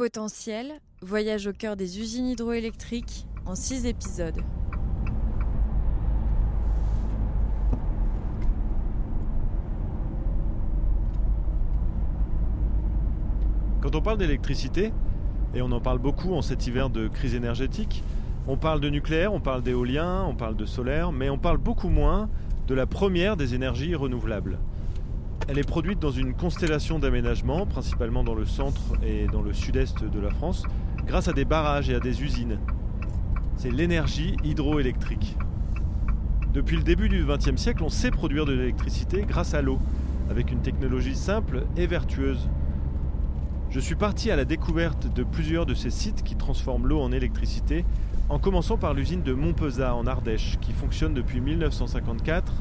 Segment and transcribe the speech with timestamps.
[0.00, 4.40] Potentiel, voyage au cœur des usines hydroélectriques en six épisodes.
[13.82, 14.90] Quand on parle d'électricité,
[15.54, 18.02] et on en parle beaucoup en cet hiver de crise énergétique,
[18.48, 21.90] on parle de nucléaire, on parle d'éolien, on parle de solaire, mais on parle beaucoup
[21.90, 22.30] moins
[22.68, 24.60] de la première des énergies renouvelables.
[25.48, 30.04] Elle est produite dans une constellation d'aménagements, principalement dans le centre et dans le sud-est
[30.04, 30.64] de la France,
[31.06, 32.58] grâce à des barrages et à des usines.
[33.56, 35.36] C'est l'énergie hydroélectrique.
[36.52, 39.78] Depuis le début du XXe siècle, on sait produire de l'électricité grâce à l'eau,
[40.30, 42.48] avec une technologie simple et vertueuse.
[43.70, 47.12] Je suis parti à la découverte de plusieurs de ces sites qui transforment l'eau en
[47.12, 47.84] électricité,
[48.28, 52.52] en commençant par l'usine de Montpezat en Ardèche, qui fonctionne depuis 1954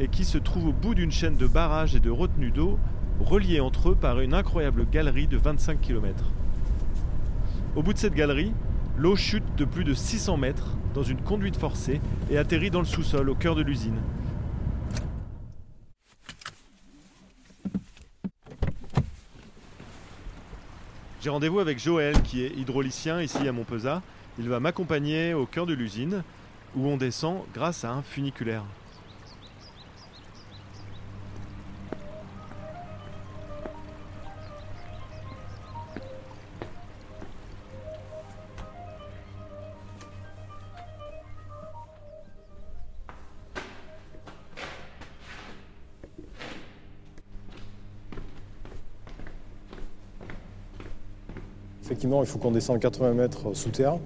[0.00, 2.78] et qui se trouve au bout d'une chaîne de barrages et de retenues d'eau
[3.20, 6.24] reliés entre eux par une incroyable galerie de 25 km.
[7.76, 8.52] Au bout de cette galerie,
[8.96, 12.86] l'eau chute de plus de 600 mètres dans une conduite forcée et atterrit dans le
[12.86, 14.00] sous-sol au cœur de l'usine.
[21.20, 24.00] J'ai rendez-vous avec Joël qui est hydraulicien ici à Montpezat.
[24.38, 26.22] Il va m'accompagner au cœur de l'usine
[26.74, 28.64] où on descend grâce à un funiculaire.
[51.90, 53.98] Effectivement, il faut qu'on descende 80 mètres sous terre.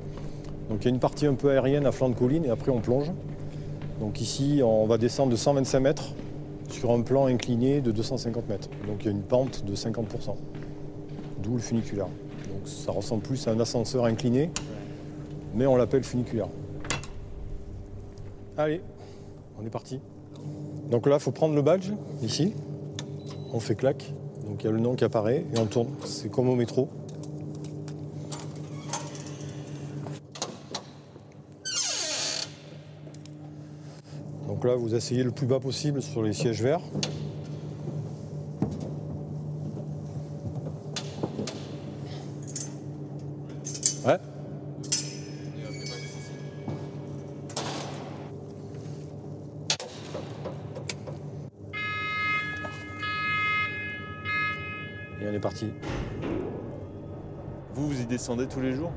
[0.70, 2.70] Donc il y a une partie un peu aérienne à flanc de colline et après
[2.70, 3.12] on plonge.
[4.00, 6.12] Donc ici, on va descendre de 125 mètres
[6.70, 8.70] sur un plan incliné de 250 mètres.
[8.86, 10.00] Donc il y a une pente de 50%.
[11.42, 12.06] D'où le funiculaire.
[12.06, 14.50] Donc ça ressemble plus à un ascenseur incliné,
[15.54, 16.48] mais on l'appelle funiculaire.
[18.56, 18.80] Allez,
[19.60, 20.00] on est parti.
[20.90, 21.90] Donc là, il faut prendre le badge,
[22.22, 22.54] ici.
[23.52, 24.10] On fait clac.
[24.46, 25.88] Donc il y a le nom qui apparaît et on tourne.
[26.06, 26.88] C'est comme au métro.
[34.64, 36.80] Donc là, vous asseyez le plus bas possible sur les sièges verts.
[44.06, 44.16] Ouais.
[55.20, 55.66] Et on est parti.
[57.74, 58.92] Vous, vous y descendez tous les jours?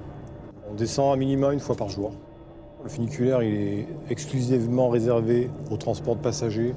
[0.71, 2.13] On descend à minima une fois par jour.
[2.87, 6.73] Le funiculaire est exclusivement réservé au transport de passagers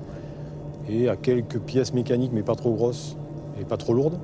[0.89, 3.17] et à quelques pièces mécaniques, mais pas trop grosses
[3.61, 4.19] et pas trop lourdes.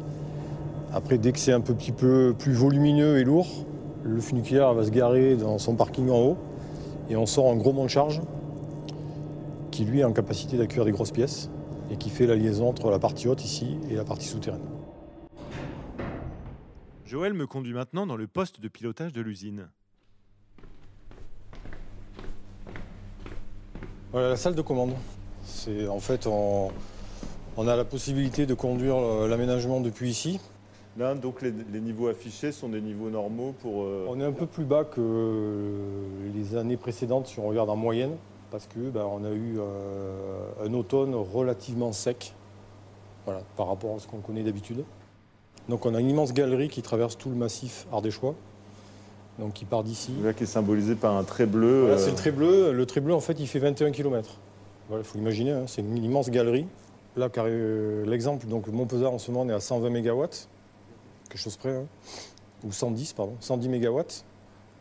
[0.92, 3.46] Après, dès que c'est un petit peu plus volumineux et lourd,
[4.02, 6.36] le funiculaire va se garer dans son parking en haut
[7.08, 8.20] et on sort un gros monte charge
[9.70, 11.50] qui lui est en capacité d'accueillir des grosses pièces
[11.92, 14.66] et qui fait la liaison entre la partie haute ici et la partie souterraine.
[17.04, 19.68] Joël me conduit maintenant dans le poste de pilotage de l'usine.
[24.12, 24.92] Voilà la salle de commande.
[25.44, 26.70] C'est en fait on,
[27.56, 30.40] on a la possibilité de conduire euh, l'aménagement depuis ici.
[30.98, 33.82] Là, donc les, les niveaux affichés sont des niveaux normaux pour.
[33.82, 35.70] euh, On est un peu plus bas que
[36.34, 38.16] les années précédentes si on regarde en moyenne,
[38.50, 42.32] parce que ben, on a eu euh, un automne relativement sec,
[43.26, 44.84] voilà, par rapport à ce qu'on connaît d'habitude.
[45.68, 48.34] Donc on a une immense galerie qui traverse tout le massif ardéchois,
[49.38, 50.12] donc qui part d'ici.
[50.22, 51.80] Là, qui est symbolisé par un trait bleu.
[51.82, 52.72] Voilà, euh, c'est le trait bleu.
[52.72, 54.30] Le trait bleu, en fait, il fait 21 km.
[54.88, 56.66] Voilà, il faut imaginer, hein, c'est une immense galerie.
[57.16, 60.26] Là, car, euh, l'exemple, donc Montpezat en ce moment, on est à 120 MW,
[61.28, 61.86] quelque chose près, hein.
[62.64, 64.00] ou 110, pardon, 110 MW.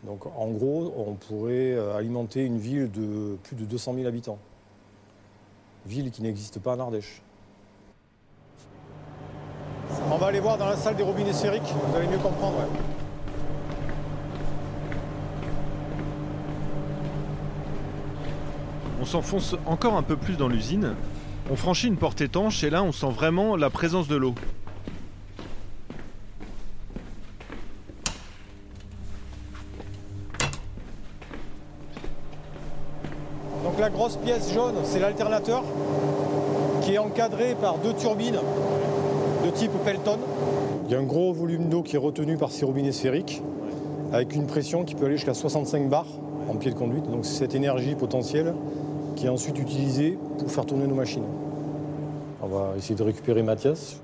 [0.04, 4.38] Donc en gros, on pourrait euh, alimenter une ville de plus de 200 000 habitants.
[5.86, 7.22] Ville qui n'existe pas en Ardèche.
[10.12, 12.58] On va aller voir dans la salle des robinets sphériques, vous allez mieux comprendre.
[12.58, 12.95] ouais.
[19.06, 20.96] On s'enfonce encore un peu plus dans l'usine.
[21.52, 24.34] On franchit une porte étanche et là, on sent vraiment la présence de l'eau.
[33.64, 35.64] Donc la grosse pièce jaune, c'est l'alternateur
[36.82, 38.40] qui est encadré par deux turbines
[39.46, 40.18] de type Pelton.
[40.88, 43.44] Il y a un gros volume d'eau qui est retenu par ces robinets sphériques
[44.12, 46.08] avec une pression qui peut aller jusqu'à 65 bars
[46.50, 47.06] en pied de conduite.
[47.06, 48.56] Donc c'est cette énergie potentielle
[49.16, 51.24] qui est ensuite utilisée pour faire tourner nos machines.
[52.42, 54.02] On va essayer de récupérer Mathias.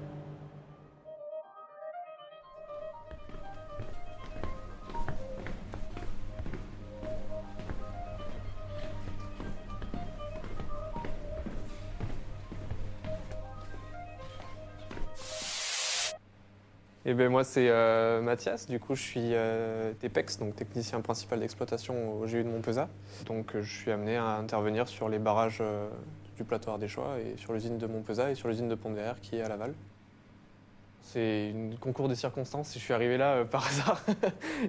[17.12, 21.42] Et ben moi c'est euh, Mathias, du coup je suis euh, TEPEX, donc technicien principal
[21.42, 22.88] d'exploitation au GU de Montpezat.
[23.26, 25.90] Donc euh, je suis amené à intervenir sur les barrages euh,
[26.38, 29.42] du plateau Ardéchois et sur l'usine de Montpezat et sur l'usine de Pont-de-Verrières qui est
[29.42, 29.74] à Laval.
[31.02, 34.02] C'est un concours de circonstances, je suis arrivé là par hasard.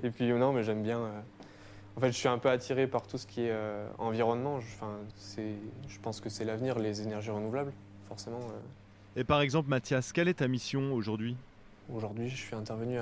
[0.02, 0.98] et puis non mais j'aime bien...
[1.96, 3.54] en fait je suis un peu attiré par tout ce qui est
[3.98, 4.56] environnement.
[4.56, 4.96] Enfin,
[5.36, 7.72] je pense que c'est l'avenir, les énergies renouvelables,
[8.08, 8.40] forcément.
[9.14, 11.36] Et par exemple, Mathias, quelle est ta mission aujourd'hui?
[11.90, 12.99] Aujourd'hui, je suis intervenu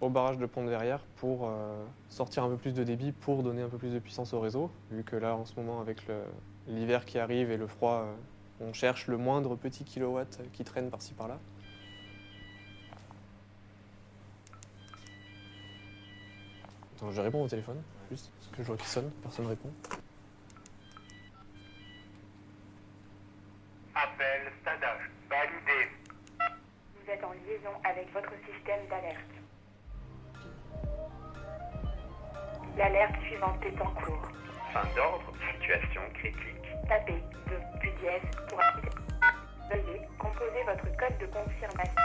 [0.00, 3.68] au barrage de Pont-de-Verrières pour euh, sortir un peu plus de débit, pour donner un
[3.68, 6.02] peu plus de puissance au réseau, vu que là, en ce moment, avec
[6.66, 8.14] l'hiver qui arrive et le froid, euh,
[8.60, 11.38] on cherche le moindre petit kilowatt qui traîne par-ci par-là.
[16.96, 17.80] Attends, je réponds au téléphone,
[18.10, 19.70] juste, parce que je vois qu'il sonne, personne ne répond.
[33.42, 34.28] Est en cours.
[34.72, 35.32] Fin d'ordre.
[35.52, 36.62] Situation critique.
[36.88, 38.92] Tapez 2 puis dièse pour activer.
[39.68, 42.02] Veuillez composer votre code de confirmation.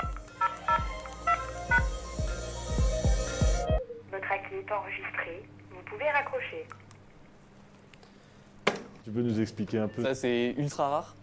[4.12, 5.44] Votre acquis est enregistré.
[5.70, 6.66] Vous pouvez raccrocher.
[9.04, 11.16] Tu peux nous expliquer un peu Ça, c'est ultra rare.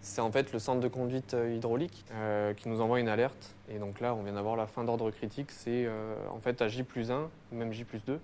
[0.00, 3.54] C'est en fait le centre de conduite euh, hydraulique euh, qui nous envoie une alerte.
[3.68, 5.50] Et donc là, on vient d'avoir la fin d'ordre critique.
[5.50, 8.18] C'est euh, en fait à J plus 1, ou même J plus 2.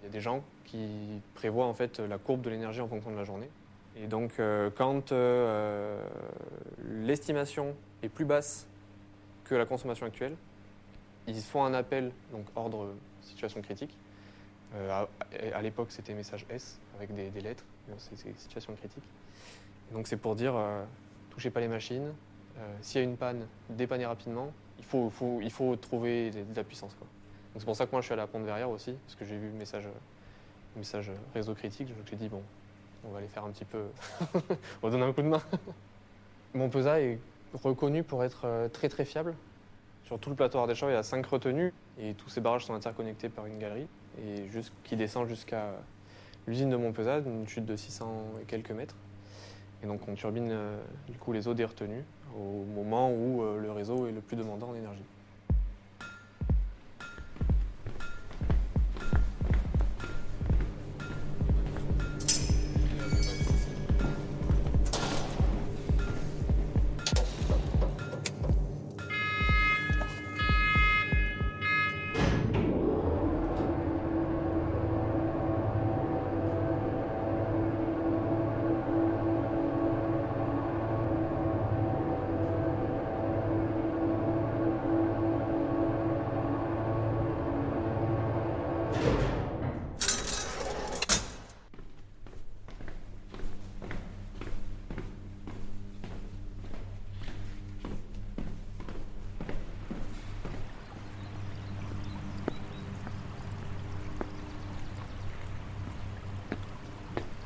[0.00, 0.88] Il y a des gens qui
[1.34, 3.48] prévoient en fait la courbe de l'énergie en fonction de la journée.
[3.96, 6.00] Et donc, euh, quand euh,
[6.84, 8.68] l'estimation est plus basse
[9.44, 10.36] que la consommation actuelle,
[11.26, 12.88] ils font un appel, donc ordre
[13.22, 13.96] situation critique.
[14.74, 15.04] Euh,
[15.52, 17.64] à l'époque, c'était message S avec des, des lettres.
[17.96, 19.04] C'est situation critique.
[19.92, 20.84] Donc, c'est pour dire euh,
[21.30, 22.12] touchez pas les machines.
[22.82, 24.52] S'il y a une panne, dépannez rapidement.
[24.78, 26.96] Il faut, trouver de, la puissance.
[27.56, 29.48] C'est pour ça que moi, je suis allé à Pont-de-Verrières aussi, parce que j'ai vu
[29.48, 29.88] le message,
[30.76, 31.88] message réseau critique.
[31.88, 32.42] Donc, j'ai dit bon,
[33.04, 33.84] on va aller faire un petit peu.
[34.82, 35.42] on va donner un coup de main.
[36.54, 37.18] Montpezat est
[37.54, 39.34] reconnu pour être euh, très très fiable.
[40.04, 42.74] Sur tout le plateau Ardéchois, il y a cinq retenues et tous ces barrages sont
[42.74, 43.86] interconnectés par une galerie
[44.84, 45.74] qui descend jusqu'à
[46.46, 48.96] l'usine de Montpezat, une chute de 600 et quelques mètres.
[49.82, 50.80] Et donc on turbine euh,
[51.32, 52.04] les eaux des retenues
[52.36, 55.04] au moment où euh, le réseau est le plus demandant en énergie.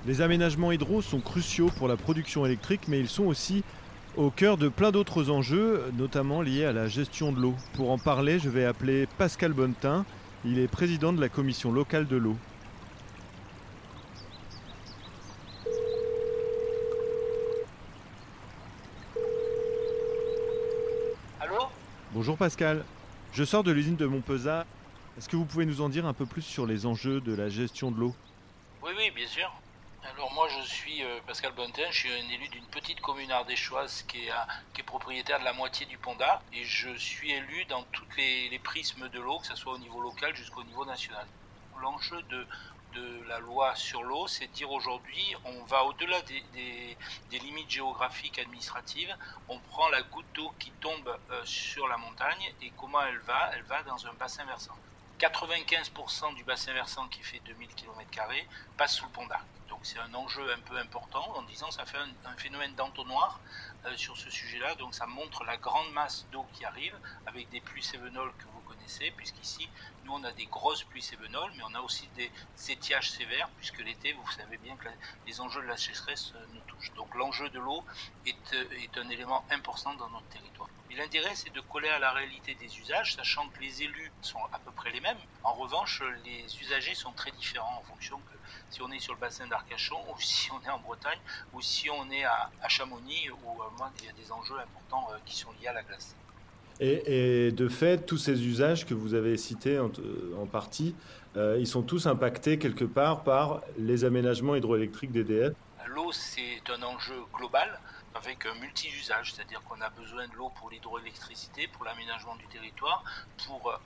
[0.04, 3.62] Les aménagements hydro sont cruciaux pour la production électrique, mais ils sont aussi
[4.16, 7.54] au cœur de plein d'autres enjeux, notamment liés à la gestion de l'eau.
[7.75, 10.04] Pour en parler, je vais appeler Pascal Bonnetin.
[10.44, 12.37] Il est président de la commission locale de l'eau.
[21.40, 21.59] Allô?
[22.12, 22.85] Bonjour Pascal.
[23.32, 24.66] Je sors de l'usine de Montpezat.
[25.16, 27.49] Est-ce que vous pouvez nous en dire un peu plus sur les enjeux de la
[27.49, 28.14] gestion de l'eau?
[28.82, 29.49] Oui, oui, bien sûr.
[30.04, 34.02] Alors moi, je suis euh, Pascal Bontin, je suis un élu d'une petite commune ardéchoise
[34.02, 38.16] qui est, propriétaire de la moitié du Pont d'Arc et je suis élu dans toutes
[38.16, 41.25] les, prismes de l'eau, que ce soit au niveau local jusqu'au niveau national.
[41.80, 42.49] L'enjeu de,
[43.28, 46.97] la loi sur l'eau, c'est de dire aujourd'hui, on va au-delà des
[47.30, 49.16] limites géographiques administratives,
[49.49, 53.50] on prend la goutte d'eau qui tombe euh, sur la montagne et comment elle va?
[53.54, 54.76] Elle va dans un bassin versant.
[55.23, 57.93] 95% du bassin versant qui fait 2000 km
[58.76, 59.45] passe sous le pont d'Arc.
[59.69, 63.41] Donc c'est un enjeu un peu important en disant ça fait un, phénomène d'entonnoir
[63.87, 64.75] euh, sur ce sujet-là.
[64.75, 68.47] Donc ça montre la grande masse d'eau qui arrive avec des pluies sévenoles que
[69.16, 69.68] puisqu'ici
[70.04, 72.30] nous on a des grosses pluies sévenoles, mais on a aussi des
[72.68, 74.88] étiages sévères, puisque l'été vous savez bien que
[75.26, 76.92] les enjeux de la sécheresse euh, nous touchent.
[76.94, 77.84] Donc l'enjeu de l'eau
[78.26, 80.68] est, euh, est un élément important dans notre territoire.
[80.90, 84.44] Et l'intérêt, c'est de coller à la réalité des usages, sachant que les élus sont
[84.52, 85.18] à peu près les mêmes.
[85.42, 88.36] En revanche, les usagers sont très différents en fonction que
[88.70, 91.20] si on est sur le bassin d'Arcachon, ou si on est en Bretagne,
[91.52, 94.58] ou si on est à, à Chamonix, où euh, moi, il y a des enjeux
[94.58, 96.14] importants qui sont liés à la glace.
[96.81, 100.95] Et, de fait, tous ces usages que vous avez cités en, partie,
[101.37, 105.55] euh, ils sont tous impactés quelque part par les aménagements hydroélectriques d'EDF.
[105.87, 107.79] L'eau, c'est un enjeu global
[108.14, 113.02] avec un multi-usage, c'est-à-dire qu'on a besoin de l'eau pour l'hydroélectricité, pour l'aménagement du territoire,
[113.47, 113.79] pour euh,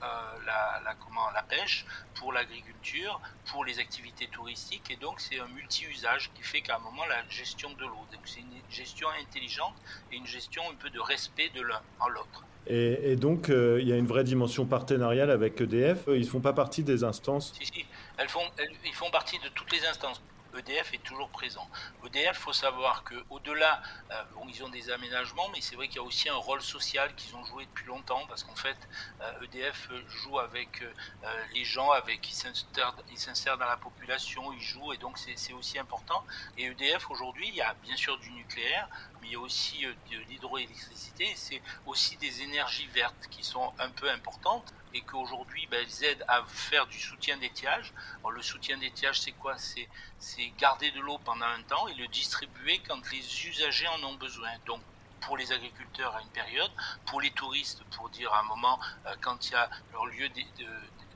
[0.45, 6.43] la, la, pêche, pour l'agriculture, pour les activités touristiques, et donc c'est un multi-usage qui
[6.43, 9.75] fait qu'à un moment la gestion de l'eau, c'est une gestion intelligente
[10.11, 12.43] et une gestion un peu de respect de l'un en l'autre.
[12.69, 16.03] Et, donc, euh, il y a une vraie dimension partenariale avec EDF.
[16.07, 17.85] Ils ne font pas partie des instances Si, si.
[18.27, 18.41] Font,
[18.85, 20.21] ils font partie de toutes les instances.
[20.57, 21.69] EDF est toujours présent.
[22.03, 23.79] EDF, il faut savoir qu'au-delà,
[24.11, 26.61] euh, bon, ils ont des aménagements, mais c'est vrai qu'il y a aussi un rôle
[26.61, 28.77] social qu'ils ont joué depuis longtemps, parce qu'en fait,
[29.21, 29.89] euh, EDF
[30.23, 30.83] joue avec
[31.53, 36.23] les gens, avec ils s'insèrent dans la population, ils jouent, et donc c'est aussi important.
[36.57, 38.89] Et EDF, aujourd'hui, il y a bien sûr du nucléaire,
[39.21, 43.89] mais il y a aussi de l'hydroélectricité, c'est aussi des énergies vertes qui sont un
[43.89, 47.93] peu importantes et qu'aujourd'hui, ben, elles aident à faire du soutien d'étiage.
[48.29, 49.55] le soutien d'étiage, c'est quoi?
[49.57, 54.15] C'est garder de l'eau pendant un temps et le distribuer quand les usagers en ont
[54.15, 54.49] besoin.
[54.65, 54.81] Donc,
[55.21, 56.71] pour les agriculteurs à une période,
[57.05, 60.29] pour les touristes, pour dire à un moment, euh, quand il y a leur lieu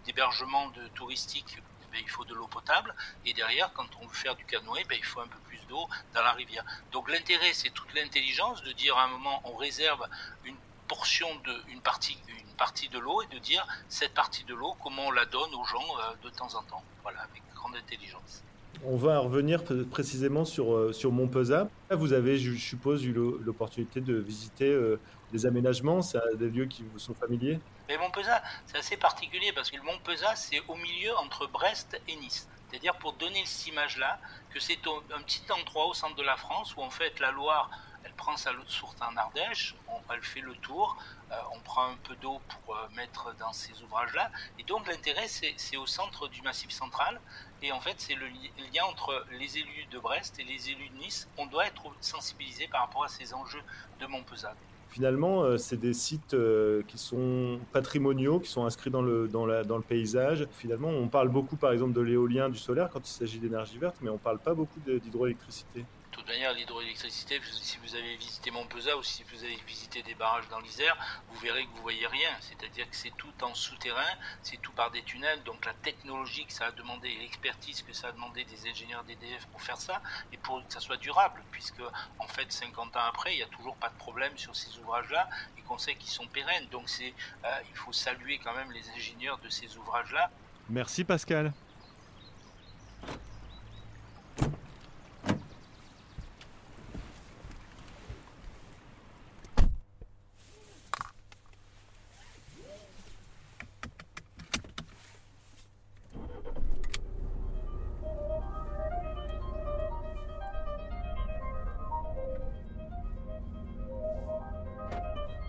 [0.06, 1.58] d'hébergement de, touristique,
[1.92, 2.96] ben, il faut de l'eau potable.
[3.26, 5.86] Et derrière, quand on veut faire du canoë, ben, il faut un peu plus d'eau
[6.14, 6.66] dans la rivière.
[6.92, 10.04] Donc l'intérêt, c'est toute l'intelligence de dire à un moment, on réserve
[10.44, 14.54] une portion de, une partie, une partie de l'eau et de dire cette partie de
[14.54, 16.84] l'eau, comment on la donne aux gens euh, de temps en temps.
[17.04, 18.44] Voilà, avec grande intelligence.
[18.84, 21.68] On va revenir précisément sur, euh, sur Montpezat.
[21.92, 25.00] Vous avez, je suppose, eu l'opportunité de visiter euh,
[25.32, 27.60] des aménagements, c'est des lieux qui vous sont familiers?
[27.88, 32.50] Mais Montpezat, c'est assez particulier parce que Montpezat, c'est au milieu entre Brest et Nice.
[32.72, 34.18] C'est-à-dire pour donner cette image-là,
[34.50, 37.70] que c'est un petit endroit au centre de la France où en fait la Loire
[38.04, 39.76] elle prend sa source en Ardèche,
[40.10, 40.98] elle fait le tour,
[41.32, 44.32] euh, on prend un peu d'eau pour euh, mettre dans ces ouvrages-là.
[44.58, 47.22] Et donc l'intérêt, c'est au centre du Massif central.
[47.62, 50.96] Et en fait, c'est le lien entre les élus de Brest et les élus de
[50.96, 51.30] Nice.
[51.38, 53.64] On doit être sensibilisé par rapport à ces enjeux
[54.00, 54.56] de Montpezat.
[54.92, 59.46] Finalement, euh, c'est des sites euh, qui sont patrimoniaux, qui sont inscrits dans le, dans,
[59.46, 60.46] la, dans le paysage.
[60.52, 63.96] Finalement, on parle beaucoup, par exemple, de l'éolien, du solaire quand il s'agit d'énergie verte,
[64.02, 65.86] mais on ne parle pas beaucoup d'hydroélectricité.
[66.32, 70.62] Manière, l'hydroélectricité, si vous avez visité Montpezat ou si vous avez visité des barrages dans
[70.62, 70.96] l'Isère,
[71.28, 72.30] vous verrez que vous voyez rien.
[72.40, 75.44] C'est-à-dire que c'est tout en souterrain, c'est tout par des tunnels.
[75.44, 79.46] Donc la technologie que ça a demandé l'expertise que ça a demandé des ingénieurs d'EDF
[79.48, 81.84] pour faire ça, et pour que ça soit durable, puisque
[82.18, 85.28] en fait, 50 ans après, il n'y a toujours pas de problème sur ces ouvrages-là
[85.58, 86.68] et qu'on sait qu'ils sont pérennes.
[86.72, 90.32] Donc euh, il faut saluer quand même les ingénieurs de ces ouvrages-là.
[90.70, 91.52] Merci Pascal.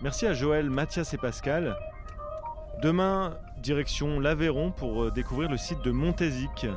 [0.03, 1.77] Merci à Joël, Mathias et Pascal.
[2.81, 6.67] Demain, direction l'Aveyron pour découvrir le site de Montésic.